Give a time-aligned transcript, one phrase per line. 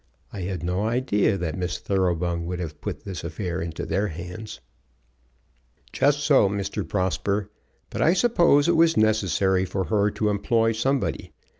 [0.33, 4.59] I had no idea that Miss Thoroughbung would have put this affair into their hands."
[5.93, 6.83] "Just so, Mr.
[6.89, 7.51] Prosper.
[7.91, 11.33] But I suppose it was necessary for her to employ somebody.